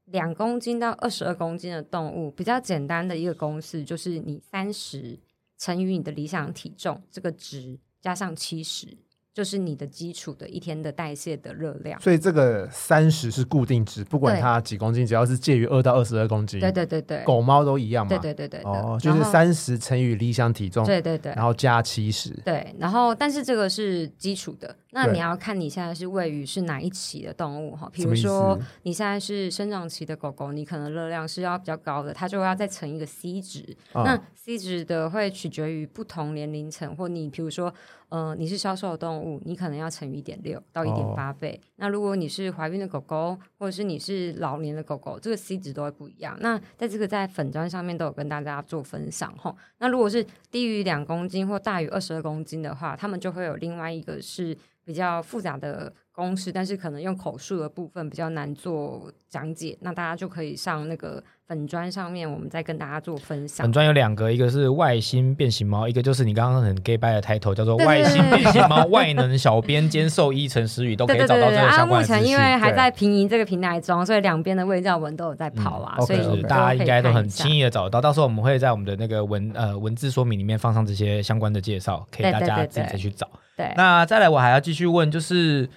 [0.07, 5.17] 两公斤到二十二公斤的动物，比较简单的一个公式就是你三十
[5.57, 8.89] 乘以你的理想体重这个值加上七十，
[9.33, 12.01] 就是你的基础的一天的代谢的热量。
[12.01, 18.09] 所以这个三十是固定值，不管它几公斤，只要是介于二到二十二公斤，对对对对，狗猫都一样嘛。
[18.09, 22.31] 对对对对的哦，就是三十乘以理想体重，对对对然后加七十。
[22.45, 33.77] 对，然后但是这个是基础的，那你要看你现在是位于是哪一期的动物哈，比如说你现在是生长期的狗狗，你可能热量是要比较高的，它就要再乘一个 C 值。
[33.93, 37.73] 嗯那 C 值的会取决于不同年龄层，或你比如说，
[38.09, 41.61] 呃，你是销售的动物，你可能要乘以一点六到一点八倍。
[41.77, 46.37] 那如果你是怀孕的狗狗，或者是你是老年的狗狗，这个 C 值都会不一样。
[46.41, 49.55] 那在这个在粉砖上面都有跟大家做分享吼。
[49.79, 59.79] 那如果是低于两公斤或大于二十二公斤的话，他们就会有另外一个是比较复杂的公式，但是可能用口述的部分比较难做讲解。
[59.81, 77.63] 那大家就可以上那个粉砖上面，我们再跟大家做分享粉砖有两个，一个是外星变形猫，一个就是你刚刚很 gay 掰的 title 叫做外星变形猫外能小编兼兽医陈诗雨，都可以找到这个相关因为还在平移这个平台中，所以两边的卫教文都有在跑啊，嗯所以大家应该都很轻易。
[77.63, 83.29] 的找得到，到时候我们会在我们的那个文呃文字说明里面放上这些相关的介绍，可以大家自己再去找。
[83.57, 85.69] 对，那再来，我还要继续问，就是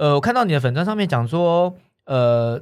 [0.00, 2.58] 呃，我看到你的粉砖上面讲说，呃，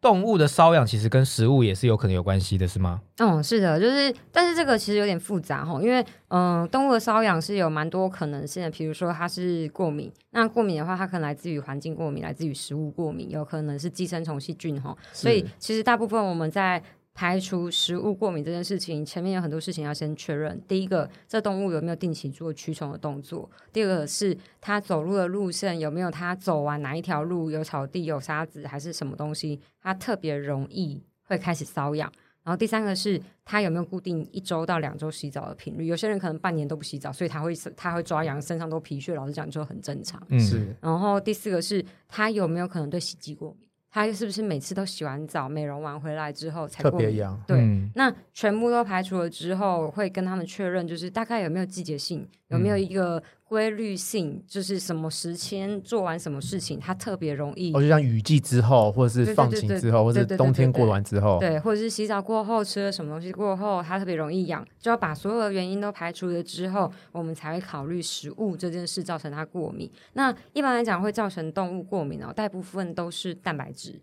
[0.00, 3.00] 动物的瘙痒其实跟食物也是有可能有关系的，是吗？
[3.18, 16.80] 嗯，是的，就是，但是这个其实有点复杂哈，因为嗯、呃动物的瘙痒是有蛮多可能性的，比如说它是过敏，那过敏的话，它可能来自于环境过敏，来自于食物过敏，有可能是寄生虫细菌哈，所以其实大部分我们在
[17.16, 20.62] 排除食物过敏这件事情，前面有很多事情要先确认。
[20.68, 32.12] 第一个，这动物有没有定期做驱虫的动作；第二个是它走路的路线有没有它走完哪一条路有草地、有沙子还是什么东西，它特别容易会开始瘙痒。
[32.44, 35.86] 然后第三个是它有没有固定一周到两周洗澡的频率？
[35.86, 40.22] 有些人可能半年都不洗澡，所以他会他会抓痒，身上都皮屑，老实讲就很正常。
[40.28, 43.66] 嗯，是然后第四个是它有没有可能对洗剂过敏？
[43.90, 47.08] 他是不是每次都洗完澡、美容完回来之后才特过敏？
[47.08, 47.42] 别痒。
[47.46, 69.88] 对，嗯那全部都排除了之后，会跟他们确认，就是大概有没有季节性，有嗯没有一个规律性，就是什么时间做完什么事情，它特别容易哦，就像雨季之后，或者是放晴之后，或者是冬天过完之后，对，或者是洗澡过后吃了什么东西过后，它特别容易痒，就要把所有的原因都排除了之后，我们才会考虑食物这件事造成它过敏。
[70.14, 74.00] 那一般来讲会造成动物过敏哦，大部分都是蛋白质，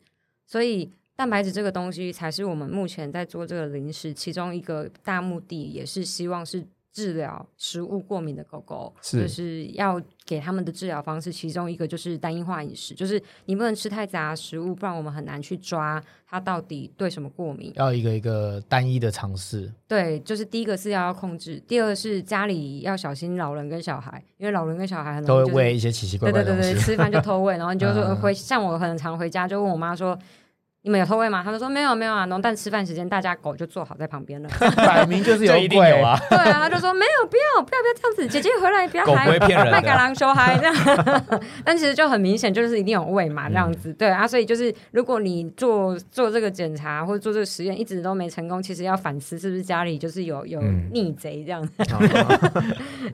[0.47, 6.65] 所以蛋白质这个东西才是我们目前在做这个零食其中一个大目的，也是希望是。
[6.93, 17.73] 治疗食物过敏的狗狗，是就是要给他们的治疗方式，其中一个就是单一化饮食，就是你不能吃太杂的食物，不然我们很难去抓它到底对什么过敏。
[17.75, 19.73] 要一个一个单一的尝试。
[19.88, 26.86] 对，就是第一个是要控制，第二个是家里要小心老人跟小孩，因为老人跟小孩很都会容易喂一些奇奇怪对对对对，怪的东西。
[26.86, 30.17] 吃饭就偷喂，然后你就说嗯 回，像我很常回家就问我妈说。
[30.86, 31.41] 你们有偷喂吗？
[31.41, 34.50] 他们说没有没有啊，然后但吃饭时间大家狗就坐好在旁边了。
[34.76, 36.19] 摆明就是有这一定鬼有啊！
[36.30, 41.24] 对啊，他就说没有，不要不要不要这样子，姐姐回来不要狗不还会骗人的麦嘎狼修嗨这样，
[41.63, 51.72] 但其实就很明显就是一定有喂嘛这样子，对啊，所以就是如果你做做这个检查或者做这个实验一直都没成功，其实要反思是不是家里就是有有嗯逆贼这样子。
[51.93, 52.00] 啊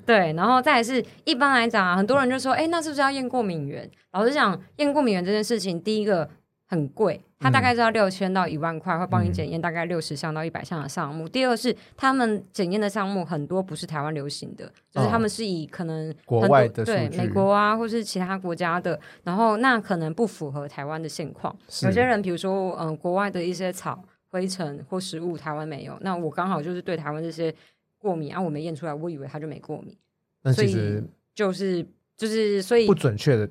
[0.08, 3.88] 对，然后再来是一般来讲啊，很多人就说，哎，那是不是要验过敏源？
[4.12, 6.28] 老实讲，验过敏源这件事情，第一个
[6.72, 11.28] 很贵，它大概是要六千到一万块，会帮你检验大概六十项到一百项的项目。
[11.28, 21.58] 第二是他们检验的项目很多不是台湾流行的，就是他们是以可能国外的对美国啊，或是其他国家的，然后那可能不符合台湾的现况。
[21.82, 27.52] 有些人比如说，嗯、国外的一些草、灰尘或食物，台湾没有，那我刚好就是对台湾这些
[27.98, 29.98] 过敏，啊，我没验出来，我以为他就没过敏。
[30.44, 31.04] 那所以其实
[31.34, 31.84] 就是
[32.16, 33.50] 就是，所以不准确的，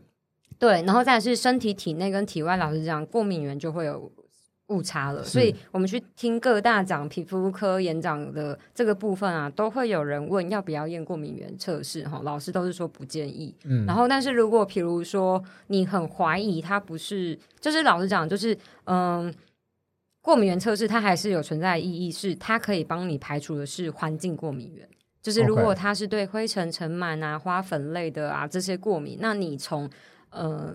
[0.59, 4.11] 对，然后再来是身体体内跟体外，老实讲，过敏源就会有
[4.69, 5.23] 误差了。
[5.23, 13.55] 所以我们去听各大长皮肤科演讲的这个部分啊，都会有人问要不要验过敏源测试哈，老师都是说不建议。
[13.65, 19.33] 嗯，然后，但是如果比如说你很怀疑它不是，就是老实讲，就是嗯。
[20.21, 24.87] 过敏源测试它还是有存在的意义，是它可以帮你排除的是环境过敏源。
[25.23, 29.89] 就是如果它是对灰尘、尘螨啊、花粉类的啊这些过敏，那你从
[30.31, 30.75] 呃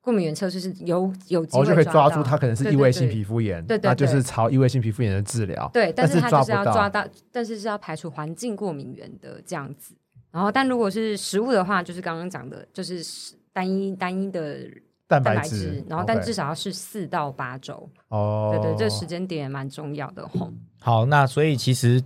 [0.00, 5.70] 过敏原测试是有有机我会哦就可以抓住它可能是异位性皮肤炎，对对那就是朝异位性皮肤炎的治疗。
[5.72, 9.94] 对，但但是是它就是抓不到要抓到，但是是要排除环境过敏源的这样子。
[10.30, 13.02] 然后，但如果是食物的话，就是刚刚讲的，就是
[13.52, 14.58] 单一单一的
[15.06, 17.88] 蛋白质质，，然后但至少要是四到八周。
[18.08, 20.52] 哦，对对，这时间点也蛮重要的吼。
[20.80, 22.02] 好，那所以其实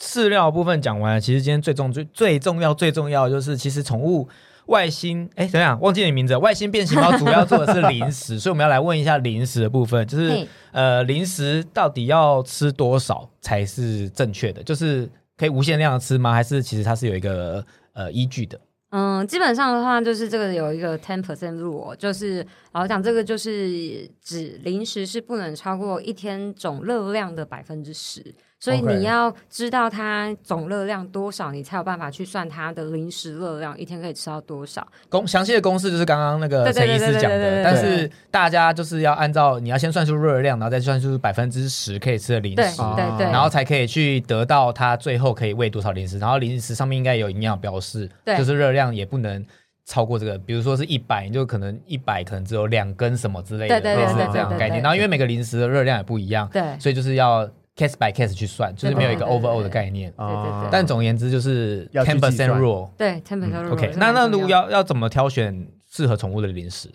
[0.00, 4.26] 饲料部分讲完了，其实今天最重最最重要最重要的就是，其实宠物
[4.68, 14.62] 外星，哎，等一下忘记你名字，外星变形猫主要做的是零食， 所以我们要来问一下零食的部分，就是呃，零食到底要吃多少才是正确的？
[14.62, 16.32] 就是可以无限量的吃吗？
[16.32, 18.58] 还是其实它是有一个呃依据的？
[18.90, 22.46] 嗯，基本上的话，就是这个有一个 ten percent rule，就是
[22.78, 28.34] 老实讲，这个就是指零食是不能超过一天总热量的百分之十。
[28.60, 34.86] 所以你要知道它总热量多少，你才有办法去算它的零食热量，一天可以吃到多少。
[35.08, 49.44] 公详细的公式就是刚刚那个陈医师讲的，但是大家就是要按照你要先算出热量，然后再算出百分之十可以吃的零食，哦对对，然后才可以去得到它最后可以喂多少零食，然后零食上面应该有营养标示，就是热量也不能。
[49.88, 54.72] 超过这个，比如说是一百，你就可能一百可能只有两根什么之类的，对对类似对这样的概念。
[54.72, 56.78] 对对对然后因为每个零食的热量也不一样，对。
[56.78, 60.12] 所以就是要 case by case 去算，就是没有一个对对对 overall 的概念。
[60.12, 60.68] 对对对。
[60.70, 62.90] 但总而言之就是 ten percent rule，。
[62.98, 66.90] 对 ten percent rule 嗯 OK，那那如果要要怎么挑选适合宠物的零食，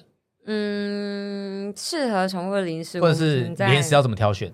[0.46, 4.54] 嗯适合宠物的零食，或者是零食要怎么挑选？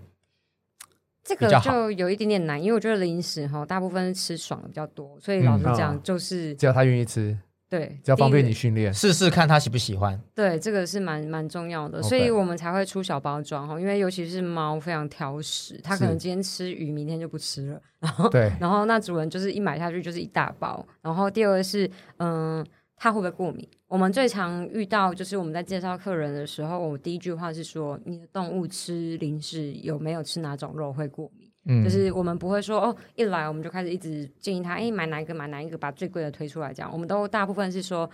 [1.21, 5.75] 这个就有一点点难，因为我觉得零食哈，大部分是吃爽的比较多，所以老实嗯。
[5.75, 7.37] 讲，就是、只要他愿意吃，
[7.69, 8.93] 对，只要方便你训练。
[8.93, 10.19] 试试看它喜不喜欢。
[10.33, 22.65] 对，这个是蛮蛮重要的所以我们才会出小包装哈，因为尤其是猫非常挑食，它可能今天吃鱼，明天就不吃了，然后对，然后那主人就是一买下去就是一大包，然后第二个是嗯。
[23.01, 23.65] 它会不会过敏？
[23.87, 31.38] 我们最常遇到就是我们在介绍客人的时候，我第一句话是说：你的动物吃零食有没有吃哪种肉会过敏？
[31.65, 36.89] 嗯就是我们不会说哦，一来我们就开始一直建议他，哎，买哪一个买哪一个，把最贵的推出来这样。
[36.91, 38.09] 我们都大部分是说，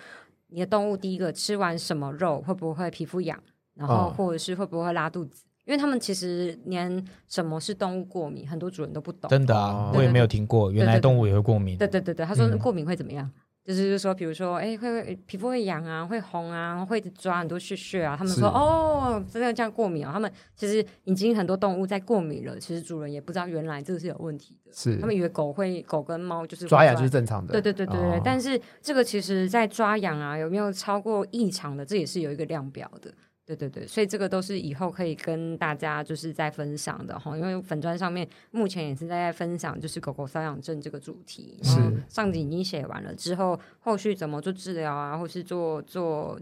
[0.48, 3.40] 你的动物第一个吃完什么肉会不会皮肤痒，
[3.76, 9.30] 然后哦或者是会不会拉肚子，因为他们其实连什么是动物过敏，很多主人都不懂。
[9.30, 11.78] 真的啊哦，我也没有听过，原来动物也会过敏。
[11.78, 13.30] 对对对对，他说嗯过敏会怎么样？
[13.66, 18.16] 就是说，比如说，哎，会会皮肤会痒啊，会红啊，会抓很多屑屑啊。
[18.16, 20.14] 他们说，哦，真的这样过敏啊？
[20.14, 24.72] 他们其实已经很多动物在过敏了，其实主人也不知道原来这个是有问题的。
[24.72, 27.54] 是他们以为狗会，狗跟猫就是抓痒就是正常的。
[27.54, 33.12] 对对对对对，哦但是这个其实在抓痒啊，有没有超过异常的，这也是有一个量表的。
[33.46, 46.40] 对对对，所以这个都是以后可以跟大家就是在分享的哈，因为粉砖上面目前也是在分享就是狗狗瘙痒症这个主题，是然后上集已经写完了，之后后续怎么做治疗啊，或是做做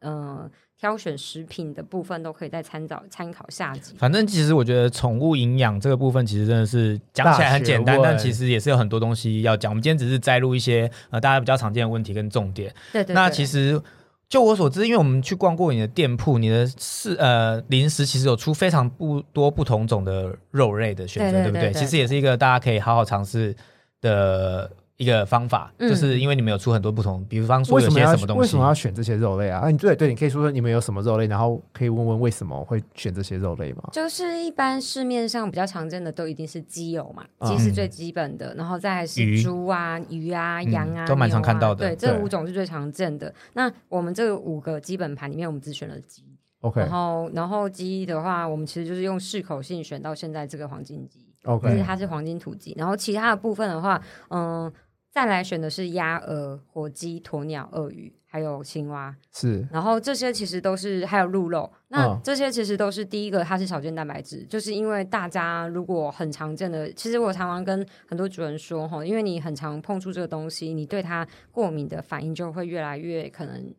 [0.00, 3.96] 呃挑选食品的部分，都可以再参照参考下集。
[3.98, 9.72] 反正其实我觉得宠物营养这个部分，其实真的是讲起来很简单但其实也是有很多东西要讲。
[9.72, 12.72] 我们今天只是摘录一些呃大家比较常见的问题跟重点。
[12.92, 13.82] 对对对，那其实
[14.28, 23.56] 就我所知，因为我们去逛过你的店铺，你的是呃零食其实有出非常不多不同种的肉类的选择，对对不对其实也是一个大家可以好好尝试
[24.02, 29.60] 的一个方法，嗯就是因为你们有出很多不同，比方说有些什么东西，为什么要选这些肉类啊？
[29.60, 33.88] 啊，你对对，你可以说说你们有什么肉类，然后可以问问为什么会选这些肉类吗？
[33.92, 43.32] 就是一般市面上比较常见的都一定是鸡油嘛，嗯鸡是最基本的，然后再来是鱼猪啊、鱼啊、嗯羊啊，都蛮常看到的对，这五种是最常见的。
[43.52, 46.24] 那我们这五个基本盘里面，我们只选了鸡。
[46.62, 52.74] OK 然后，然后鸡的话，我们其实就是用适口性选到现在这个黄金鸡，就是 OK 它是黄金土鸡。
[52.76, 54.70] 然后其他的部分的话，嗯，
[55.10, 59.14] 再来选的是鸭、鹅、火鸡、鸵鸟、鳄鱼，还有青蛙。
[59.32, 73.74] 是然后这些其实都是还有鹿肉，那嗯这些其实都是第一个，它是少见蛋白质，就是因为大家如果很常见的，其实我常常跟很多主人说哈，因为你很常碰触这个东西，你对它过敏的反应就会越来越可能。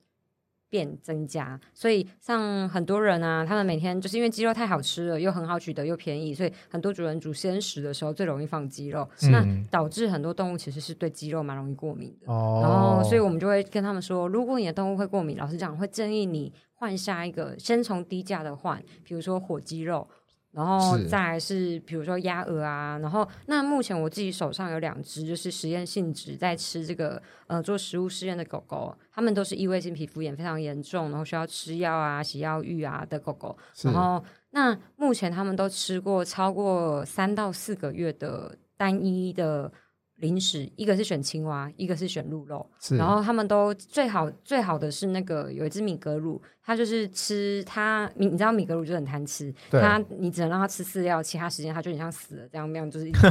[0.69, 9.31] 变增加，所以像很多人啊，他们每天就是因为鸡肉太好吃了，又很好取得又便宜，所以很多主人煮鲜食的时候最容易放鸡肉，嗯。
[9.31, 12.31] 那导致很多动物其实是对鸡肉蛮容易过敏的。
[12.31, 20.07] 哦，然后，所以我们就会跟他们说，如果你的动物会过敏，老实讲，会建议你换下一个，先从低价的换，比如说火鸡肉，
[20.51, 39.71] 然后再来是比如说鸭鹅啊，然后那目前我自己手上有两只，就是实验性质在吃这个呃做食物试验的狗狗，它们都是异位性皮肤炎非常严重，然后需要吃药啊、洗药浴啊的狗狗，然后那目前他们都吃过超过三到四个月的单一的
[40.19, 42.97] 零食，一个是选青蛙，一个是选鹿肉，是。
[42.97, 53.27] 然后他们都最好最好的是那个有一只米格鲁，它就是吃它，你你知道米格鲁就很贪吃，它你只能让它吃饲料，其他时间它就很像死了这样那样，就是一直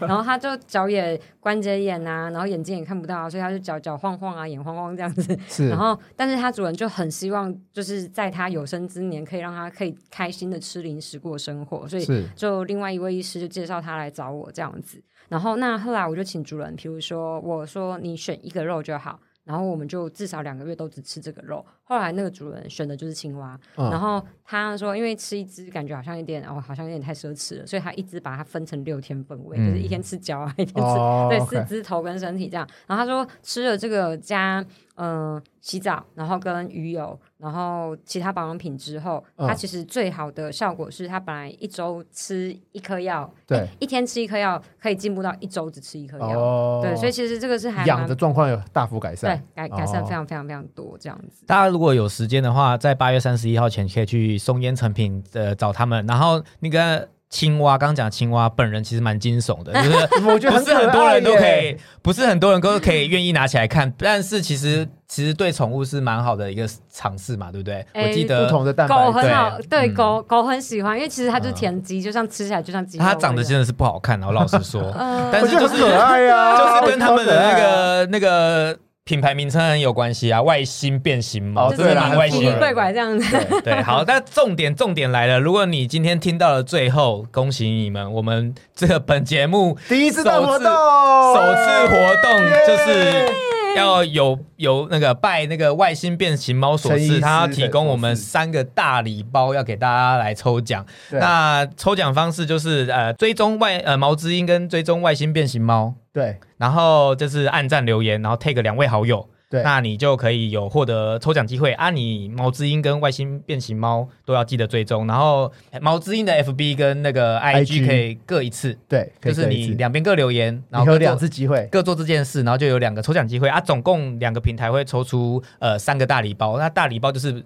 [0.00, 5.68] 然后它就脚也关节炎啊，然后眼睛也看不到啊，所以它就脚脚晃晃啊，眼晃晃这样子，是。
[5.70, 12.24] 然后，但是它主人就很希望，就是在它有生之年，可以让它可以开心的吃零食过生活，所以是。
[12.36, 15.02] 就另外一位医师就介绍他来找我这样子。
[15.28, 21.64] 然后那后来我就请主人，比如说我说你选一个肉就好，然后我们就至少两个月都只吃这个肉。
[21.88, 23.90] 后来那个主人选的就是青蛙，嗯。
[23.90, 32.68] 然后他说因为吃一只感觉好像有点哦，好像有点太奢侈了，所以他一只把它分成六天份位，就是一天吃脚啊，一天吃哦对，四肢头跟身体这样。
[32.86, 34.64] 然后他说吃了这个加
[34.96, 39.46] 嗯、呃洗澡，然后跟鱼油，然后其他保养品之后，嗯。
[39.48, 43.58] 它其实最好的效果是他本来一周吃一颗药，对。
[43.58, 46.38] 诶一天吃一颗药，可以进步到一周只吃一颗药。
[46.38, 49.30] 哦，对，所以其实这个是还养的状况有大幅改善。
[49.30, 50.04] 对善，改改善哦。
[50.04, 51.44] 非常非常非常多这样子。
[51.46, 56.06] 大家如果有时间的话，在八月三十一号前可以去松烟成品呃找他们。
[56.06, 61.76] 然后那个青蛙，刚刚讲青蛙本人其实蛮惊悚的， 就是我觉得不是很多人都可以。
[62.00, 63.92] 不是很多人都可以愿意拿起来看。
[63.98, 67.84] 但是其实其实对宠物是蛮好的一个尝试嘛，对不对？
[67.92, 72.96] 我记得同的蛋白狗很好，对嗯狗狗很喜欢，因为其实它就是嗯田鸡，就像吃起来就像鸡。
[72.96, 83.38] 它长得真的是不好看，然后老实说，嗯 但是就是可爱呀，就是跟他们的那个那个品牌名称很有关系啊，外星变形嘛，就是哦对啦奇奇蛮外星人怪怪这样子。
[83.52, 92.32] 对对，好，但重点重点来了，如果你今天听到了最后，恭喜你们，我们这个本节目第一次的活动，首次活动
[92.66, 93.32] 就是
[93.76, 100.84] 要有有那个拜那个外星变形猫所赐，他要提供我们三个大礼包要给大家来抽奖。
[101.10, 109.28] 那抽奖方式就是呃追踪外呃毛之音跟追踪外星变形猫，对然后就是按赞留言，然后 take 两位好友。
[109.50, 109.62] 对。
[109.62, 111.72] 那你就可以有获得抽奖机会。
[111.72, 111.90] 啊！
[111.90, 123.48] 你毛知音跟外星变形猫都要记得追踪，然后呃毛知音的 FB 跟那个 IG 可以各一次，对，就是你两边各留言，然后各做两次机会，各做这件事，然后就有两个抽奖机会。
[123.48, 123.60] 啊！
[123.60, 127.44] 总共两个平台会抽出呃三个大礼包，那大礼包就是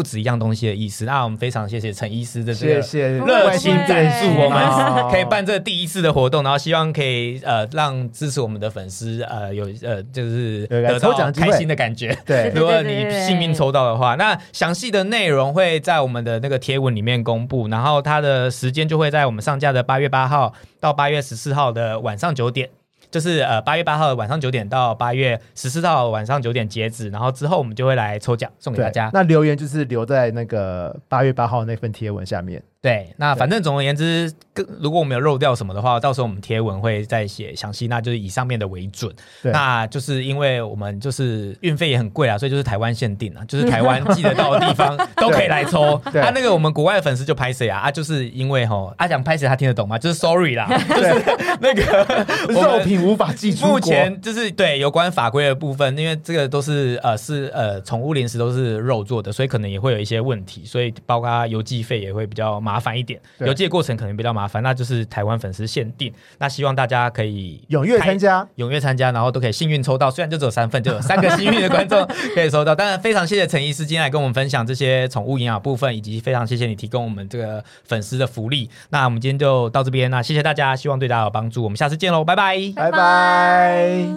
[0.00, 1.04] 不不止一样东西的意思。
[1.04, 12.16] 那我们非常谢谢陈医师的这个谢谢热情赞助我们哦可以办这第一次的活动，然后希望可以呃让支持我们的粉丝呃有呃就是得到抽奖开心的感觉。
[12.24, 22.70] 对 如果你幸运抽到的话，那详细的内容会在我们的那个贴文里面公布，然后它的时间就会在我们上架的八月八号到八月十四号的晚上九点。
[23.10, 29.10] 就是呃八月八号晚上九点到八月十四号晚上九点截止，然后之后我们就会来抽奖送给大家。
[29.12, 32.62] 那留言就是留在那个八月八号那份贴文下面。
[32.82, 34.32] 对，那反正总而言之，
[34.80, 39.14] 如果我们有漏掉什么的话，到时候我们贴文会再写详细，那就是以上面的为准。
[39.42, 46.00] 对那就是因为我们就是运费也很贵啊，所以就是台湾限定啊，就是 台湾寄得到的地方 都可以来抽。
[46.10, 47.80] 对啊，那个我们国外的粉丝就拍谁啊？
[47.80, 49.98] 啊，就是因为吼，阿讲拍谁他听得懂吗？
[49.98, 51.22] 就是 sorry 啦，就是
[51.60, 53.66] 那个我肉品无法寄出。
[53.66, 66.12] 目前就是对有关法规的部分，因为这个都是呃是呃宠物零食都是肉做的，所以可能也会有一些问题，所以包括邮寄费也会比较麻烦一点，对邮寄的过程可能比较麻烦，那就是台湾粉丝限定。
[66.38, 72.74] 那希望大家可以踊跃参加，踊跃参加，然后都可以幸运抽到，虽然就只有三份，就有三个幸运的观众可以抽到。
[72.74, 78.68] 当然，非常谢谢陈医师今天来跟我们分享这些宠物营养部分，以及非常谢谢你提供我们这个粉丝的福利。
[78.90, 82.58] 那我们今天就到这边，那谢谢大家，希望对大家有帮助，我们下次见喽，拜拜。
[82.74, 84.10] 拜拜。